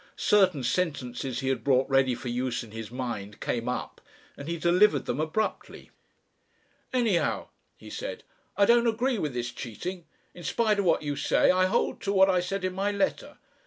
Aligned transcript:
Certain 0.15 0.63
sentences 0.63 1.41
he 1.41 1.49
had 1.49 1.63
brought 1.63 1.87
ready 1.87 2.15
for 2.15 2.27
use 2.29 2.63
in 2.63 2.71
his 2.71 2.89
mind 2.89 3.39
came 3.39 3.69
up 3.69 4.01
and 4.35 4.47
he 4.47 4.57
delivered 4.57 5.05
them 5.05 5.19
abruptly. 5.19 5.91
"Anyhow," 6.91 7.49
he 7.77 7.91
said, 7.91 8.23
"I 8.57 8.65
don't 8.65 8.87
agree 8.87 9.19
with 9.19 9.35
this 9.35 9.51
cheating. 9.51 10.05
In 10.33 10.41
spite 10.43 10.79
of 10.79 10.85
what 10.85 11.03
you 11.03 11.15
say, 11.15 11.51
I 11.51 11.67
hold 11.67 12.01
to 12.01 12.11
what 12.11 12.31
I 12.31 12.39
said 12.39 12.65
in 12.65 12.73
my 12.73 12.91
letter. 12.91 13.37